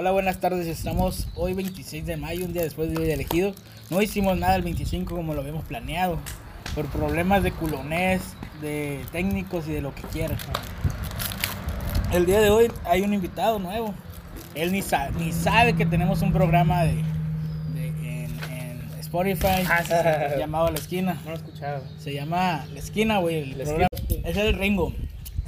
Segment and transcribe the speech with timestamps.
[0.00, 0.68] Hola, buenas tardes.
[0.68, 3.52] Estamos hoy 26 de mayo, un día después de elegido.
[3.90, 6.20] No hicimos nada el 25 como lo habíamos planeado,
[6.76, 8.22] por problemas de culonés,
[8.62, 10.38] de técnicos y de lo que quieras.
[12.12, 13.92] El día de hoy hay un invitado nuevo.
[14.54, 17.02] Él ni, sa- ni sabe que tenemos un programa de,
[19.00, 19.88] Spotify Ah, sí,
[20.34, 20.38] sí.
[20.38, 21.14] llamado La Esquina.
[21.24, 21.82] No lo he escuchado.
[21.98, 23.38] Se llama La Esquina, güey.
[23.38, 23.88] el La programa.
[24.22, 24.92] Es el Ringo.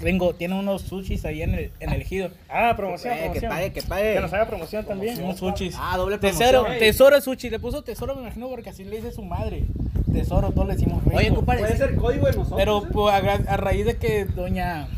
[0.00, 2.30] Ringo tiene unos sushis ahí en el, en el ejido.
[2.48, 3.50] Ah, promoción, Eh, que promoción.
[3.52, 4.14] pague, que pague.
[4.14, 5.22] Que nos haga promoción también.
[5.22, 5.76] Unos sushis.
[5.78, 6.78] Ah, doble Tesoro, promoción.
[6.78, 7.50] tesoro sushi.
[7.50, 9.64] Le puso tesoro, me imagino, porque así le dice su madre.
[10.12, 11.16] Tesoro, todos le decimos Ringo.
[11.18, 11.60] Oye, compadre.
[11.60, 12.58] Puede ser código de nosotros.
[12.58, 12.88] Pero ¿eh?
[12.92, 14.88] pues, a, raíz de que doña.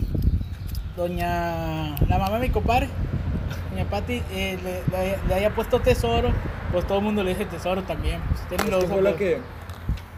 [0.96, 1.96] Doña.
[2.08, 2.88] La mamá de mi compadre.
[3.70, 6.30] Doña Pati eh, le, le- le haya puesto tesoro.
[6.70, 8.20] Pues todo el mundo le dice tesoro también.
[8.28, 9.38] Pues, tienen Es los que fue la que,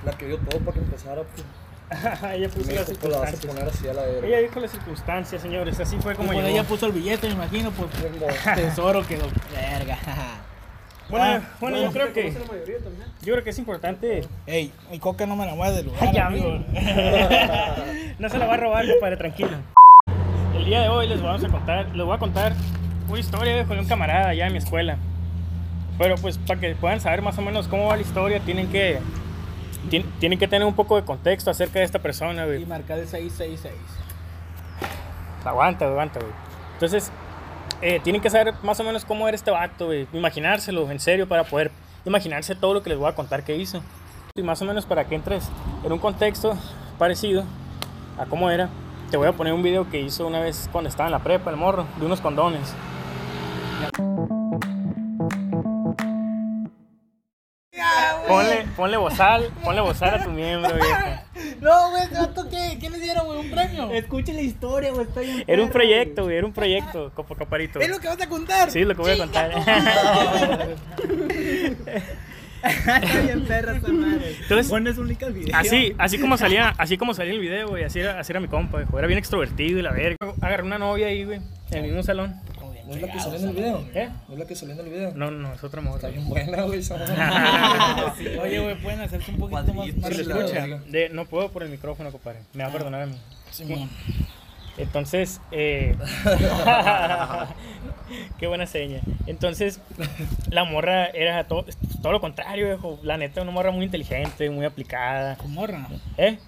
[0.05, 1.23] la que dio todo para que empezara.
[1.23, 1.45] Pues,
[2.35, 3.47] ella puso las la circunstancias.
[3.47, 5.79] poner así a la Ella dijo las circunstancias, señores.
[5.81, 6.47] Así fue como llegó.
[6.47, 7.71] ella puso el billete, me imagino.
[7.71, 8.27] Pues Ringo.
[8.55, 9.27] tesoro quedó.
[9.55, 9.99] Verga.
[11.11, 11.83] Bueno, Ah, bueno, bueno.
[11.83, 12.33] yo creo que
[13.23, 14.27] yo creo que es importante.
[14.47, 16.09] Ey, mi coca no me la mueve del lugar.
[16.09, 16.59] Ay, amigo.
[18.19, 19.51] no se la va a robar, compadre, tranquilo.
[20.57, 22.55] El día de hoy les vamos a contar, les voy a contar
[23.09, 24.97] una historia de un camarada allá en mi escuela.
[25.99, 28.99] Pero pues para que puedan saber más o menos cómo va la historia, tienen que
[29.91, 32.63] tien- tienen que tener un poco de contexto acerca de esta persona, güey.
[32.63, 33.73] y marcar el 666.
[35.45, 36.33] Aguanta, aguanta, güey.
[36.75, 37.11] Entonces,
[37.83, 40.07] eh, tienen que saber más o menos cómo era este vato, güey.
[40.13, 41.71] Imaginárselo, en serio, para poder
[42.05, 43.83] imaginarse todo lo que les voy a contar que hizo.
[44.37, 45.49] Y más o menos para que entres
[45.85, 46.57] en un contexto
[46.99, 47.45] parecido
[48.19, 48.69] a cómo era,
[49.11, 51.51] te voy a poner un video que hizo una vez cuando estaba en la prepa,
[51.51, 52.75] el morro, de unos condones.
[58.77, 60.99] Ponle, bozal, ponle bozal a tu miembro, viejo.
[61.61, 62.77] No, güey, ¿este vato qué?
[62.81, 63.39] ¿Qué le dieron, güey?
[63.39, 63.91] ¿Un premio?
[63.93, 65.07] Escuchen la historia, güey.
[65.07, 67.79] Está bien Era un proyecto, güey, era un proyecto, copo caparito.
[67.81, 68.71] ¿Es lo que vas a contar?
[68.71, 69.51] Sí, lo que voy a contar.
[72.65, 74.37] Está bien perra esa madre.
[74.41, 75.55] Entonces- Pones un link al video.
[75.57, 78.49] Así, así como salía, así como salía el video, güey, así era, así era mi
[78.49, 78.99] compa, güey.
[79.01, 80.17] Era bien extrovertido y la verga.
[80.41, 82.41] Agarré una novia ahí, güey, en el mismo salón.
[82.87, 83.89] ¿No es la que salió en el video?
[83.95, 84.11] ¿Eh?
[84.29, 85.13] ¿No es la que salió en el video?
[85.15, 85.97] No, no, es otra morra.
[85.97, 86.83] Está bien buena, güey.
[86.91, 88.15] morra.
[88.43, 90.67] Oye, güey, pueden hacerse un poquito más, más Se escucha.
[90.67, 92.41] De, no puedo por el micrófono, compadre.
[92.53, 93.17] Me va a perdonar a mí.
[93.51, 93.89] Simón.
[94.77, 95.97] Entonces, eh...
[98.39, 99.01] qué buena seña.
[99.27, 99.81] Entonces,
[100.51, 101.65] la morra era todo,
[102.03, 102.99] todo lo contrario, viejo.
[103.03, 105.37] La neta, una morra muy inteligente, muy aplicada.
[105.37, 105.89] Su morra.
[106.19, 106.39] ¿Eh?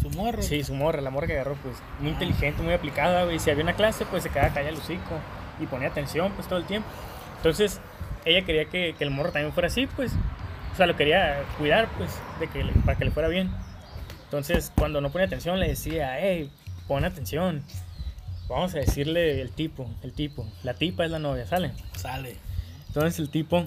[0.00, 0.42] Su morro.
[0.42, 3.40] Sí, su morra, la morra que agarró, pues, muy inteligente, muy aplicada, güey.
[3.40, 5.18] Si había una clase, pues se quedaba callada el hocico
[5.60, 6.88] y ponía atención, pues, todo el tiempo.
[7.36, 7.80] Entonces,
[8.24, 10.12] ella quería que, que el morro también fuera así, pues.
[10.72, 13.50] O sea, lo quería cuidar, pues, de que le- para que le fuera bien.
[14.24, 16.50] Entonces, cuando no ponía atención, le decía, hey,
[16.86, 17.62] pon atención.
[18.48, 20.46] Vamos a decirle el tipo, el tipo.
[20.62, 21.72] La tipa es la novia, ¿sale?
[21.96, 22.36] Sale.
[22.88, 23.64] Entonces el tipo,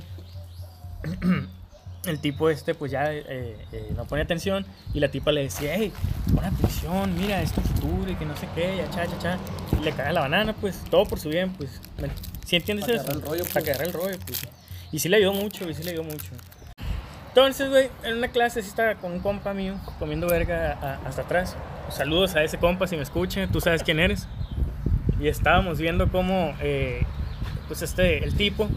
[2.06, 3.24] el tipo este pues ya eh,
[3.72, 5.92] eh, no pone atención y la tipa le decía, hey,
[6.36, 9.40] pon atención, mira, es tu futuro y que no sé qué, ya cha, cha, cha.
[9.80, 11.80] Y le cae la banana, pues, todo por su bien, pues.
[12.46, 13.04] Si entiendes Para eso?
[13.06, 13.68] agarrar el rollo, Para pues.
[13.70, 14.48] agarrar el rollo, pues.
[14.92, 16.30] Y sí le ayudó mucho, y sí le ayudó mucho.
[17.30, 21.24] Entonces, güey, en una clase sí estaba con un compa mío comiendo verga a- hasta
[21.24, 21.56] atrás.
[21.90, 24.28] Saludos a ese compa si me escucha, tú sabes quién eres.
[25.20, 27.04] Y estábamos viendo cómo, eh,
[27.68, 28.70] pues este, el tipo,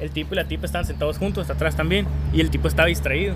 [0.00, 2.06] el tipo y la tipa estaban sentados juntos hasta atrás también.
[2.32, 3.34] Y el tipo estaba distraído.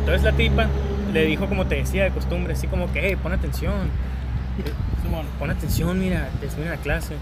[0.00, 0.68] Entonces la tipa
[1.12, 3.90] le dijo, como te decía de costumbre, así como que, hey, pon atención.
[5.38, 7.14] Pon atención, mira, te estoy en la clase.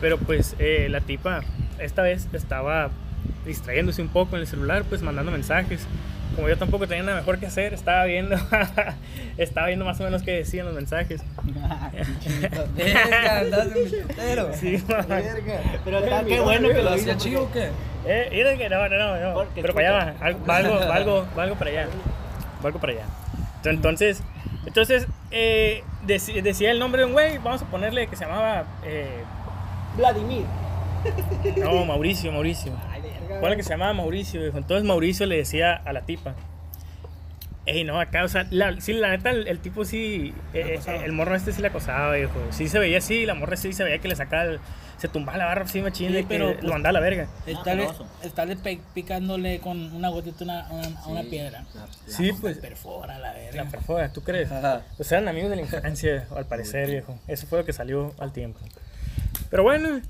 [0.00, 1.42] Pero pues eh, la tipa
[1.78, 2.90] esta vez estaba
[3.44, 5.86] distrayéndose un poco en el celular, pues mandando mensajes.
[6.36, 8.36] Como yo tampoco tenía nada mejor que hacer, estaba viendo,
[9.38, 11.22] estaba viendo más o menos qué decían los mensajes.
[12.76, 14.50] Verga, andas de mitotero.
[14.54, 15.60] Sí, Verga.
[15.84, 17.00] Pero está qué bueno que lo ¿Lo hizo.
[17.10, 17.68] hacía chido o qué?
[18.06, 19.34] Eh, mira que no, no, no, no.
[19.34, 21.86] Porque Pero para allá va, algo- va algo, va algo, va algo para allá.
[22.62, 23.04] Va algo para allá.
[23.64, 24.22] Entonces,
[24.66, 29.22] entonces eh, decía el nombre de un güey, vamos a ponerle que se llamaba, eh,
[29.96, 30.44] Vladimir.
[31.56, 32.72] no, Mauricio, Mauricio.
[33.40, 34.58] Ponle que se llamaba Mauricio, viejo.
[34.58, 36.34] Entonces Mauricio le decía a la tipa,
[37.68, 41.10] Ey, no, acá, o sea, la, sí, la neta, el, el tipo sí, eh, el
[41.10, 42.38] morro este sí la acosaba, viejo.
[42.50, 44.60] Sí se veía así, la morra sí se veía que le sacaba, el-
[44.98, 47.26] se tumbaba la barra así machín, Sí, que pero, lo pues, mandaba a la verga.
[47.44, 48.06] Estarle, celoso.
[48.22, 51.64] estarle pe- picándole con una gotita una, una, a una piedra.
[52.06, 53.64] Sí, pues, Perfora la la verga.
[53.64, 54.50] perfora, ¿tú crees?
[54.52, 54.82] Ajá.
[54.96, 57.18] Pues eran amigos de la infancia, al parecer, viejo.
[57.26, 58.60] Eso fue lo que salió al tiempo.
[59.50, 60.00] Pero bueno,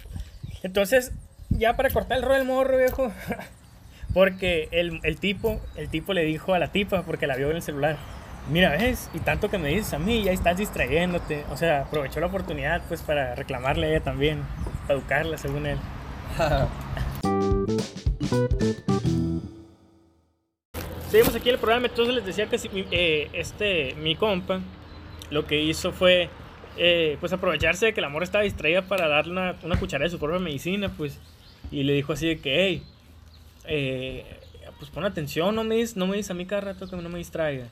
[0.62, 1.10] entonces,
[1.58, 3.12] ya para cortar el rollo del morro, viejo.
[4.14, 7.56] Porque el, el tipo, el tipo le dijo a la tipa, porque la vio en
[7.56, 7.98] el celular.
[8.50, 11.44] Mira, ves, y tanto que me dices a mí, ya estás distrayéndote.
[11.50, 14.42] O sea, aprovechó la oportunidad, pues, para reclamarle a ella también,
[14.86, 15.76] para educarla, según él.
[21.10, 22.58] Seguimos aquí en el programa, entonces les decía que
[22.90, 24.60] eh, este, mi compa
[25.30, 26.28] lo que hizo fue
[26.76, 30.10] eh, pues aprovecharse de que la morra estaba distraída para darle una, una cucharada de
[30.10, 31.20] su propia medicina, pues,
[31.70, 32.82] y le dijo así de que, hey,
[33.66, 34.24] eh,
[34.78, 37.18] pues pon atención, no me, no me dis a mí cada rato que no me
[37.18, 37.66] distraiga.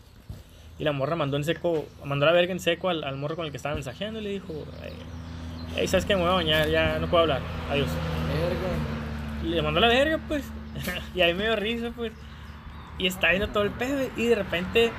[0.79, 3.45] Y la morra mandó en seco, mandó la verga en seco al, al morro con
[3.45, 4.53] el que estaba mensajeando y le dijo,
[5.77, 6.17] hey, ¿sabes qué?
[6.17, 7.89] Me voy a bañar, ya no puedo hablar, adiós.
[9.45, 10.45] Y le mandó la verga, pues.
[11.15, 12.13] y ahí me dio risa, pues.
[12.99, 14.09] Y está viendo todo el pedo.
[14.17, 14.91] Y de repente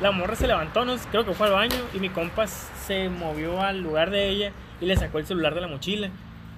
[0.00, 1.76] la morra se levantó, no creo que fue al baño.
[1.92, 5.60] Y mi compa se movió al lugar de ella y le sacó el celular de
[5.60, 6.10] la mochila.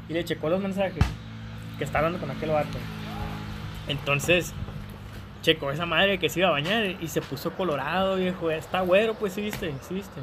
[0.09, 1.05] Y le checó los mensajes
[1.81, 2.77] que está hablando con aquel vato.
[3.89, 4.53] Entonces,
[5.41, 8.51] checó esa madre que se iba a bañar y se puso colorado, viejo.
[8.51, 10.21] Está güero, pues, sí viste, sí viste.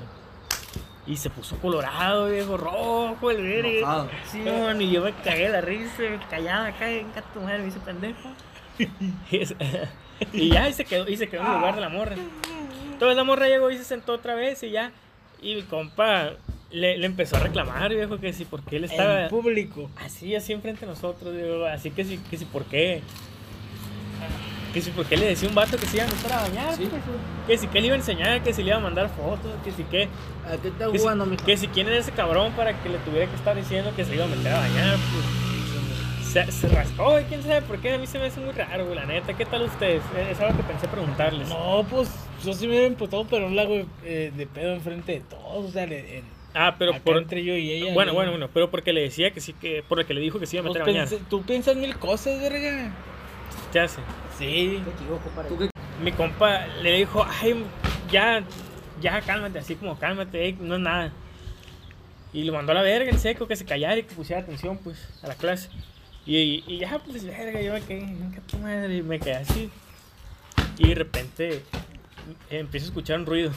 [1.07, 3.69] Y se puso colorado, viejo, rojo, el verga.
[3.69, 4.09] Enojado.
[4.31, 7.59] Sí, man, y yo me cagué de la risa, me callaba acá, venga tu madre,
[7.59, 8.29] me hice pendejo.
[10.33, 12.15] y ya, y se quedó, y se quedó en el lugar de la morra.
[12.91, 14.91] Entonces la morra llegó y se sentó otra vez y ya.
[15.41, 16.33] Y mi compa
[16.71, 19.89] le, le empezó a reclamar, viejo, que si por qué él estaba En público.
[19.97, 23.01] así, así enfrente de nosotros, digo, así que si, que si por qué.
[24.73, 26.75] Que si por qué le decía un vato que se iba a meter a bañar,
[26.75, 26.89] pues,
[27.47, 29.71] que si que le iba a enseñar, que si le iba a mandar fotos, que
[29.71, 30.03] si que.
[30.45, 31.45] ¿A qué está Que jugando, si, mijo?
[31.45, 34.13] que si quién era ese cabrón para que le tuviera que estar diciendo que se
[34.15, 36.27] iba a meter a bañar, pues.
[36.27, 37.93] Se, se rascó, güey, quién sabe por qué.
[37.93, 39.33] A mí se me hace muy raro, güey, la neta.
[39.35, 40.03] ¿Qué tal ustedes?
[40.15, 41.47] Eh, Es algo que pensé preguntarles.
[41.47, 42.09] No, pues
[42.43, 43.73] yo sí me hubiera emputado, pero un lago
[44.03, 45.65] eh, de pedo enfrente de todos.
[45.65, 46.23] O sea, en,
[46.59, 47.17] Ah, pero acá por.
[47.17, 47.93] entre yo y ella.
[47.93, 49.83] Bueno, y- bueno, bueno, pero porque le decía que sí, que.
[49.87, 51.07] Por el que le dijo que se iba a Pues meter a bañar.
[51.07, 52.91] pensé- tú piensas mil cosas, verga.
[53.71, 53.99] ¿Qué hace?
[54.37, 54.81] Sí.
[54.83, 55.69] Te equivoco, para ¿Tú qué?
[56.03, 57.63] Mi compa le dijo, ay,
[58.11, 58.43] ya,
[59.01, 61.11] ya, cálmate, así como cálmate, ey, no es nada.
[62.33, 64.77] Y lo mandó a la verga en seco, que se callara y que pusiera atención,
[64.83, 65.69] pues, a la clase.
[66.25, 69.69] Y, y ya, pues, verga, yo me quedé, "Venga tu madre", y me quedé así.
[70.77, 71.53] Y de repente
[72.49, 73.51] eh, empiezo a escuchar un ruido.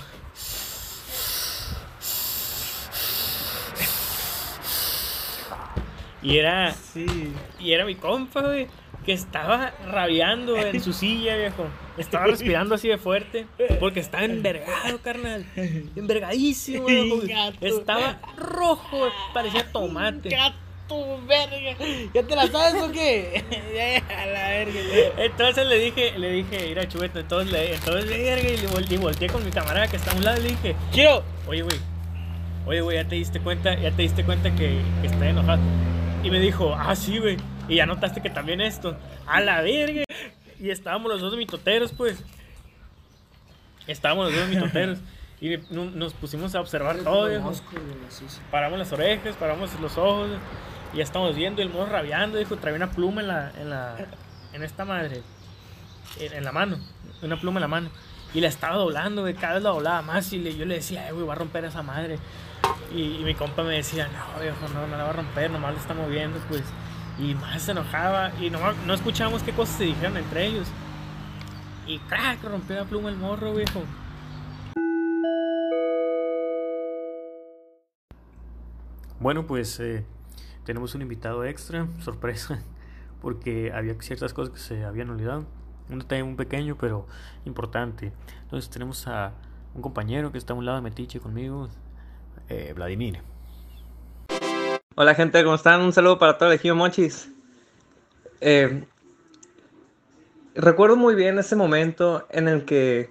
[6.23, 7.07] Y era, Sí.
[7.59, 8.67] y era mi compa, güey,
[9.07, 11.65] que estaba rabiando en su silla, viejo.
[11.97, 13.47] Estaba respirando así de fuerte,
[13.81, 15.47] porque estaba envergado, carnal.
[15.97, 17.23] Envergadísimo, viejo.
[17.61, 20.29] Estaba rojo, parecía tomate.
[20.29, 21.77] Gato, verga.
[22.13, 23.43] ¿Ya te la sabes o qué?
[24.15, 24.81] A la verga.
[25.19, 28.57] Entonces le dije, le dije, ir a chubeta, entonces le, entonces verga, y
[28.89, 31.23] le volteé con mi camarada que está a un lado y le dije, Quiero.
[31.47, 31.79] oye, güey,
[32.67, 35.63] oye, güey, ya te diste cuenta, ya te diste cuenta que, que estoy enojado.
[36.23, 37.37] Y me dijo, ah, sí, güey,
[37.69, 38.97] y ya notaste que también esto,
[39.27, 40.05] a la verga.
[40.59, 42.23] Y estábamos los dos mitoteros, pues.
[43.87, 44.99] Estábamos los dos mitoteros.
[45.41, 47.29] Y no- nos pusimos a observar todo.
[48.51, 50.29] Paramos las orejas, paramos los ojos.
[50.93, 52.37] Y ya estamos viendo el morro rabiando.
[52.39, 53.97] Dijo, trae una pluma en la, en la,
[54.53, 55.23] en esta madre.
[56.19, 56.77] En, en la mano.
[57.23, 57.89] Una pluma en la mano.
[58.33, 59.35] Y la estaba doblando, güey.
[59.35, 60.33] Cada vez la doblaba más.
[60.33, 62.19] Y yo le decía, "Ay, güey, va a romper esa madre.
[62.95, 65.75] Y, y mi compa me decía, no, viejo, no, no la va a romper, nomás
[65.75, 66.63] la está moviendo, pues.
[67.19, 68.33] Y más se enojaba.
[68.41, 70.69] Y no, no escuchábamos qué cosas se dijeron entre ellos.
[71.87, 73.83] Y crack, rompió la pluma el morro, viejo.
[79.19, 80.05] Bueno, pues eh,
[80.65, 82.63] tenemos un invitado extra, sorpresa,
[83.21, 85.45] porque había ciertas cosas que se habían olvidado.
[85.91, 87.07] Un detalle muy pequeño, pero
[87.45, 88.13] importante.
[88.43, 89.33] Entonces tenemos a
[89.75, 91.69] un compañero que está a un lado de Metiche conmigo,
[92.49, 93.21] eh, Vladimir.
[94.95, 95.81] Hola gente, ¿cómo están?
[95.81, 97.31] Un saludo para todo el ejido Mochis.
[98.41, 98.85] Eh,
[100.55, 103.11] recuerdo muy bien ese momento en el que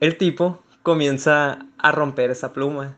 [0.00, 2.96] el tipo comienza a romper esa pluma.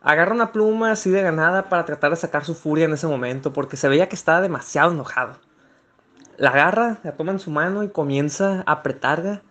[0.00, 3.52] Agarra una pluma así de ganada para tratar de sacar su furia en ese momento
[3.52, 5.38] porque se veía que estaba demasiado enojado.
[6.36, 9.42] La agarra, la toma en su mano y comienza a apretarla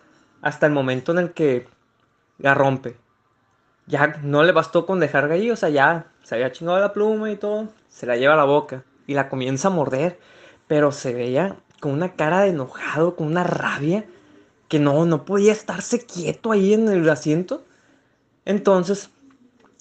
[0.41, 1.67] hasta el momento en el que
[2.37, 2.97] la rompe.
[3.85, 7.31] Ya no le bastó con dejar ahí, o sea, ya se había chingado la pluma
[7.31, 10.19] y todo, se la lleva a la boca y la comienza a morder,
[10.67, 14.05] pero se veía con una cara de enojado, con una rabia,
[14.67, 17.63] que no, no podía estarse quieto ahí en el asiento.
[18.45, 19.09] Entonces,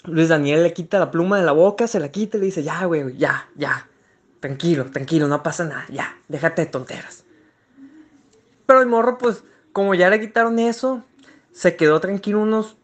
[0.05, 2.63] Luis Daniel le quita la pluma de la boca, se la quita y le dice,
[2.63, 3.89] ya, güey, ya, ya,
[4.43, 7.25] tranquilo, tranquilo, no pasa nada, ya, déjate de tonteras.
[8.67, 11.05] Pero el morro, pues, como ya le quitaron eso,
[11.53, 12.77] se quedó tranquilo unos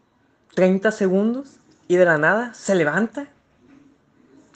[0.55, 3.27] 30 segundos y de la nada se levanta,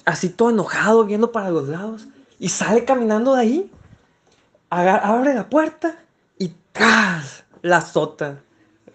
[0.05, 2.07] así todo enojado, viendo para los lados,
[2.39, 3.71] y sale caminando de ahí,
[4.69, 5.99] abre la puerta
[6.37, 7.43] y ¡tras!
[7.63, 8.41] la azota.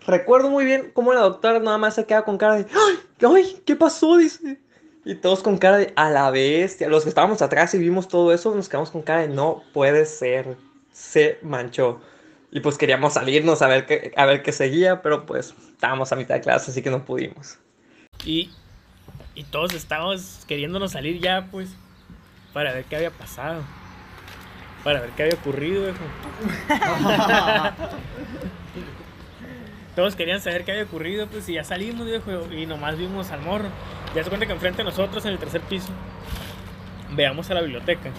[0.06, 2.98] Recuerdo muy bien cómo la doctora nada más se queda con cara de ¡Ay!
[3.20, 3.62] ¡Ay!
[3.66, 4.16] ¿Qué pasó?
[4.16, 4.58] Dice.
[5.08, 6.86] Y todos con cara de a la bestia.
[6.86, 10.04] Los que estábamos atrás y vimos todo eso, nos quedamos con cara de no puede
[10.04, 10.58] ser.
[10.92, 11.98] se manchó.
[12.50, 16.16] Y pues queríamos salirnos a ver qué, a ver qué seguía, pero pues estábamos a
[16.16, 17.56] mitad de clase, así que no pudimos.
[18.22, 18.50] Y,
[19.34, 21.70] y todos estábamos queriéndonos salir ya, pues,
[22.52, 23.62] para ver qué había pasado.
[24.84, 26.04] Para ver qué había ocurrido, viejo.
[29.98, 33.40] Todos querían saber qué había ocurrido, pues, y ya salimos, viejo, y nomás vimos al
[33.40, 33.64] morro.
[34.14, 35.88] Ya se cuenta que enfrente de nosotros, en el tercer piso,
[37.16, 38.10] veamos a la biblioteca.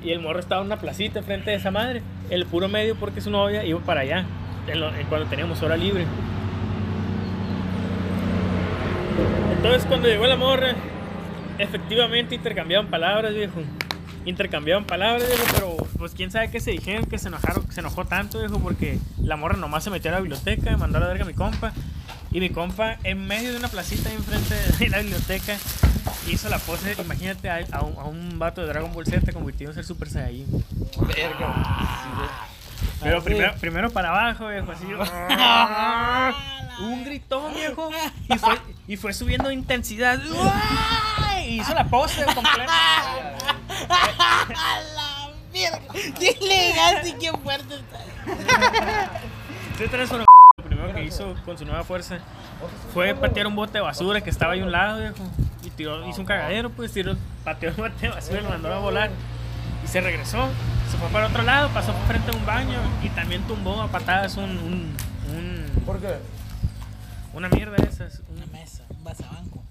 [0.00, 2.02] Y el morro estaba en una placita enfrente de esa madre.
[2.30, 4.24] El puro medio, porque su novia iba para allá,
[5.08, 6.06] cuando teníamos hora libre.
[9.56, 10.76] Entonces cuando llegó la morra,
[11.58, 13.60] efectivamente intercambiaban palabras, viejo.
[14.24, 17.80] Intercambiaban palabras, viejo, pero pues quién sabe qué se dijeron, que se enojaron, que se
[17.80, 21.08] enojó tanto, viejo, porque la morra nomás se metió a la biblioteca, mandó a la
[21.08, 21.72] verga a mi compa.
[22.30, 25.56] Y mi compa, en medio de una placita ahí enfrente de la biblioteca,
[26.30, 29.80] hizo la pose, imagínate a, a un, a un vato de Dragon Ball Z convirtiéndose
[29.80, 30.64] en Super Saiyajin.
[33.02, 34.84] Pero primero, primero para abajo, viejo, así.
[36.82, 37.90] un gritón, viejo.
[38.28, 40.20] Y fue, y fue subiendo de intensidad.
[41.44, 42.72] Y hizo la pose completa.
[43.94, 45.80] ¡A la mierda!
[46.18, 49.10] ¡Qué elegante y qué fuerte está!
[49.74, 50.24] Ese transformó.
[50.58, 52.18] Lo primero que hizo con su nueva fuerza
[52.92, 55.16] fue patear un bote de basura que estaba ahí a un lado, viejo.
[55.64, 58.72] Y tiró, hizo un cagadero, pues tiró, pateó un bote de basura y lo mandó
[58.72, 59.10] a volar.
[59.84, 60.48] Y se regresó,
[60.90, 63.88] se fue para otro lado, pasó por frente a un baño y también tumbó a
[63.88, 64.50] patadas un.
[64.58, 64.96] un,
[65.36, 66.16] un- ¿Por qué?
[67.34, 68.20] una mierda de esas.
[68.28, 69.62] un Una mesa, un vasabanco.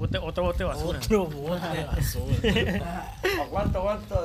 [0.00, 0.98] Bote, otro bote de basura.
[0.98, 3.14] Otro bote de basura.
[3.44, 4.16] Aguanta, aguanta.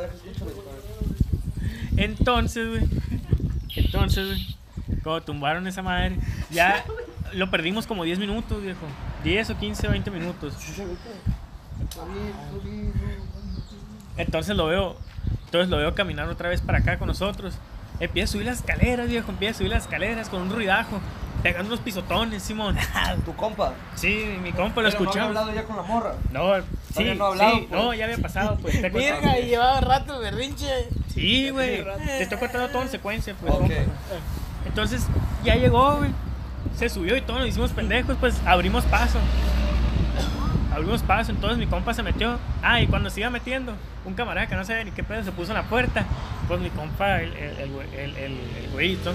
[1.98, 2.90] Entonces, güey.
[3.76, 4.56] Entonces, güey.
[5.04, 6.18] Cuando tumbaron esa madre,
[6.50, 6.84] ya
[7.34, 8.86] lo perdimos como 10 minutos, viejo.
[9.24, 10.54] 10 o 15 o 20 minutos.
[14.18, 14.96] Entonces lo veo,
[15.46, 17.56] entonces lo veo caminar otra vez para acá con nosotros.
[18.00, 21.00] Empieza a subir las escaleras, viejo, empieza a subir las escaleras con un ruidajo,
[21.46, 22.76] pegando unos pisotones, Simón.
[23.26, 23.74] Tu compa.
[23.94, 25.22] Sí, mi compa lo Pero no había escuchó.
[25.22, 26.14] hablado ya con la morra.
[26.32, 26.54] No,
[26.96, 27.82] sí, no ha hablado, sí, pues.
[27.84, 28.82] no, ya había pasado, pues.
[28.82, 30.66] Verga, y llevaba rato el berrinche.
[31.14, 31.84] Sí, güey.
[32.06, 33.54] Te estoy contando todo en secuencia, pues.
[33.54, 33.60] Ok.
[33.62, 33.74] compa.
[34.66, 35.06] Entonces,
[35.44, 36.10] ya llegó, güey.
[36.76, 39.20] Se subió y todo, nos hicimos pendejos, pues abrimos paso.
[40.74, 42.38] Abrimos paso, entonces mi compa se metió.
[42.62, 43.74] Ah, y cuando se iba metiendo,
[44.04, 46.04] un camarada que no sabía ni qué pedo se puso en la puerta.
[46.50, 49.14] Pues mi compa, el, el, el, el- el güeyito,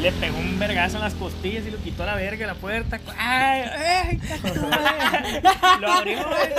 [0.00, 2.54] le pegó un vergazo en las costillas y lo quitó a la verga de la
[2.54, 3.00] puerta.
[3.16, 3.62] ¡Ay!
[3.62, 4.20] ay
[5.80, 6.52] lo abrió, güey.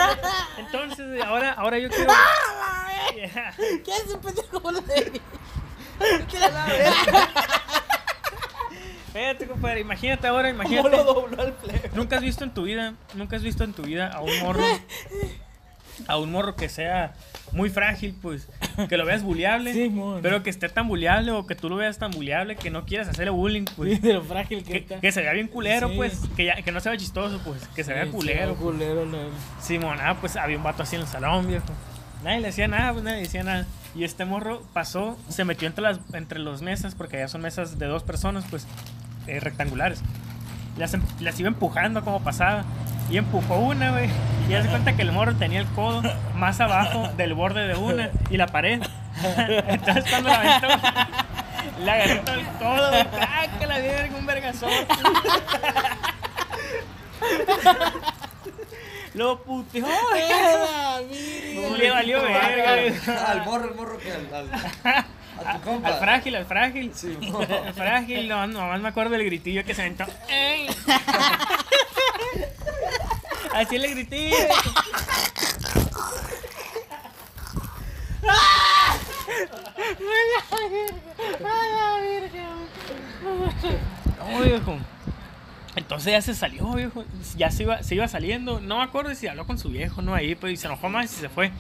[0.58, 2.12] Entonces, ahora, ahora yo quiero.
[3.16, 3.54] Yeah.
[3.84, 4.62] ¿Qué hace un pendejo
[6.30, 7.30] ¿Qué la verga?
[9.08, 10.98] Espérate, compadre, imagínate ahora, ¿Cómo imagínate.
[10.98, 11.90] lo dobló el plebe?
[11.94, 14.64] Nunca has visto en tu vida, nunca has visto en tu vida a un morro,
[16.08, 17.14] a un morro que sea
[17.52, 18.48] muy frágil, pues,
[18.90, 19.92] que lo veas buleable, Sí,
[20.22, 23.08] pero que esté tan buleable o que tú lo veas tan buleable que no quieras
[23.10, 24.02] hacerle bullying, pues.
[24.02, 25.00] De lo frágil que Que, está.
[25.00, 25.96] que se vea bien culero, Sí.
[25.98, 28.52] pues, que, ya, que no se vea chistoso, pues, que se vea Sí, culero.
[28.56, 29.18] sí, culero, no.
[29.62, 31.66] Simón, ah, pues había un vato así en el salón, viejo.
[32.24, 33.66] Nadie le decía nada, pues nadie le decía nada.
[33.96, 37.80] Y este morro pasó, se metió entre las entre los mesas, porque ya son mesas
[37.80, 38.68] de dos personas, pues,
[39.28, 40.02] eh, rectangulares.
[40.78, 42.64] Las, las iba empujando como pasaba.
[43.10, 44.08] Y empujó una, güey.
[44.50, 46.02] Y hace cuenta que el morro tenía el codo
[46.34, 48.82] más abajo del borde de una y la pared.
[49.68, 50.68] Entonces cuando la aventó,
[51.84, 52.92] le agarró todo el codo.
[53.22, 54.18] ¡Ah, que la verga!
[54.18, 54.72] Un vergazón.
[59.14, 60.24] Lo puteó, güey.
[60.32, 61.78] ¡Ah, mira!
[61.78, 63.32] Le valió verga.
[63.32, 65.06] Al morro, el morro que al, al,
[65.46, 65.90] a tu compa.
[65.90, 66.92] Al frágil, al frágil.
[66.96, 67.18] Sí.
[67.66, 70.06] Al frágil, no, nomás me acuerdo del gritillo que se aventó.
[70.28, 70.68] ¡Ey!
[73.60, 74.38] Así el gritillo.
[84.18, 84.78] No, viejo.
[85.76, 87.04] Entonces ya se salió, viejo.
[87.36, 88.62] Ya se iba, se iba saliendo.
[88.62, 91.12] No me acuerdo si habló con su viejo, no ahí, pues y se enojó más
[91.12, 91.52] y se fue.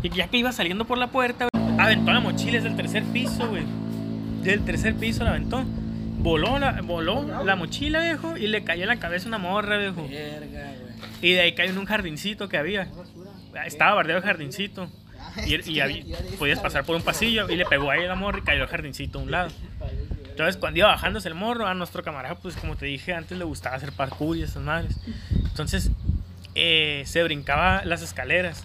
[0.00, 3.48] Y ya que iba saliendo por la puerta, aventó la mochila desde el tercer piso,
[3.48, 3.64] güey.
[4.44, 5.64] Del tercer piso la aventó.
[6.18, 10.06] Voló la, voló la mochila, viejo, y le cayó en la cabeza una morra, viejo.
[10.08, 10.81] Verga.
[11.22, 12.88] Y de ahí cayó en un jardincito que había.
[13.64, 14.90] Estaba bardeado el jardincito.
[15.46, 16.04] Y, y había-
[16.38, 19.18] podías pasar por un pasillo y le pegó ahí la morra y cayó el jardincito
[19.18, 19.50] a un lado.
[20.28, 23.44] Entonces, cuando iba bajándose el morro, a nuestro camarada, pues como te dije antes, le
[23.44, 24.98] gustaba hacer parkour y esas madres.
[25.44, 25.90] Entonces,
[26.54, 28.64] eh, se brincaba las escaleras.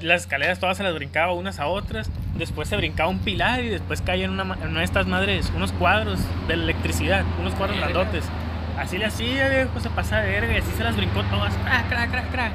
[0.00, 2.10] Las escaleras todas se las brincaba unas a otras.
[2.38, 5.50] Después se brincaba un pilar y después caía en una, en una de estas madres,
[5.56, 8.24] unos cuadros de electricidad, unos cuadros grandotes.
[8.78, 11.54] Así le hacía, viejo, se pasaba de verga y así se las brincó todas.
[11.58, 12.52] Crac, crac, crac, crac.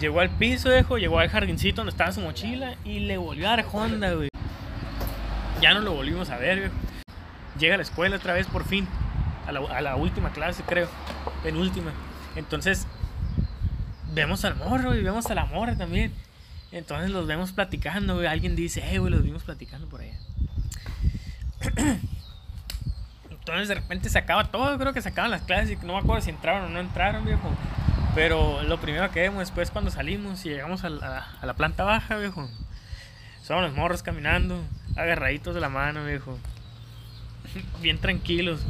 [0.00, 3.56] Llegó al piso, viejo, llegó al jardincito donde estaba su mochila y le volvió a
[3.56, 4.28] dar Honda, güey.
[5.60, 6.74] Ya no lo volvimos a ver, viejo.
[7.58, 8.88] Llega a la escuela otra vez por fin.
[9.46, 10.88] A la, a la última clase, creo.
[11.42, 11.92] Penúltima.
[12.36, 12.86] Entonces,
[14.12, 16.12] vemos al morro y vemos a la morra también.
[16.70, 18.26] Entonces los vemos platicando, güey.
[18.26, 20.16] Alguien dice, eh, güey, los vimos platicando por allá.
[23.42, 25.98] Entonces de repente se acaba todo, creo que se acaban las clases y no me
[25.98, 27.50] acuerdo si entraron o no entraron, viejo.
[28.14, 31.82] Pero lo primero que vemos después cuando salimos y llegamos a la, a la planta
[31.82, 32.48] baja, viejo.
[33.42, 34.62] Son los morros caminando,
[34.94, 36.38] agarraditos de la mano, viejo.
[37.80, 38.60] Bien tranquilos.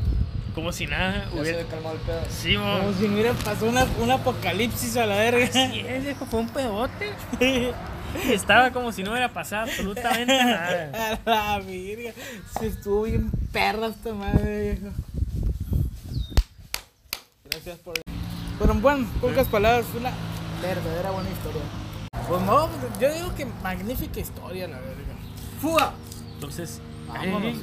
[0.55, 1.59] Como si nada Ya se hubiera...
[1.59, 2.23] había calmado el pedo.
[2.31, 2.79] Sí, mo.
[2.79, 5.45] Como si hubiera pasado una, un apocalipsis a la verga.
[5.45, 7.13] Así es, viejo, fue un pedote.
[8.29, 11.19] Y estaba como si no hubiera pasado absolutamente nada.
[11.27, 12.13] A la verga.
[12.59, 14.95] Se estuvo bien perra esta madre, viejo.
[17.45, 17.95] Gracias por.
[18.59, 20.13] Pero bueno, en pocas palabras, fue una
[20.61, 21.63] verdadera buena historia.
[22.29, 22.69] Pues no,
[23.01, 25.15] yo digo que magnífica historia, la verga.
[25.61, 25.93] ¡Fuga!
[26.35, 27.57] Entonces, Vámonos.